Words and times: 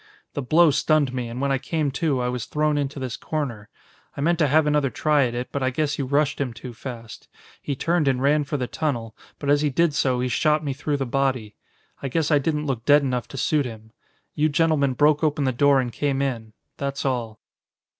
The 0.33 0.41
blow 0.41 0.71
stunned 0.71 1.13
me, 1.13 1.29
and 1.29 1.39
when 1.39 1.51
I 1.51 1.59
came 1.59 1.91
to, 1.91 2.21
I 2.21 2.27
was 2.27 2.45
thrown 2.47 2.75
into 2.75 2.97
this 2.97 3.15
corner. 3.15 3.69
I 4.17 4.21
meant 4.21 4.39
to 4.39 4.47
have 4.47 4.65
another 4.65 4.89
try 4.89 5.27
at 5.27 5.35
it, 5.35 5.49
but 5.51 5.61
I 5.61 5.69
guess 5.69 5.99
you 5.99 6.07
rushed 6.07 6.41
him 6.41 6.53
too 6.55 6.73
fast. 6.73 7.27
He 7.61 7.75
turned 7.75 8.07
and 8.07 8.19
ran 8.19 8.43
for 8.43 8.57
the 8.57 8.65
tunnel, 8.65 9.15
but 9.37 9.47
as 9.47 9.61
he 9.61 9.69
did 9.69 9.93
so, 9.93 10.19
he 10.19 10.27
shot 10.27 10.63
me 10.63 10.73
through 10.73 10.97
the 10.97 11.05
body. 11.05 11.55
I 12.01 12.07
guess 12.07 12.31
I 12.31 12.39
didn't 12.39 12.65
look 12.65 12.83
dead 12.83 13.03
enough 13.03 13.27
to 13.27 13.37
suit 13.37 13.67
him. 13.67 13.91
You 14.33 14.49
gentlemen 14.49 14.93
broke 14.93 15.23
open 15.23 15.43
the 15.43 15.51
door 15.51 15.79
and 15.79 15.93
came 15.93 16.19
in. 16.23 16.53
That's 16.77 17.05
all." 17.05 17.39